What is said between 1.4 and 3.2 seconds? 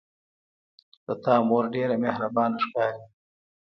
مور ډیره مهربانه ښکاري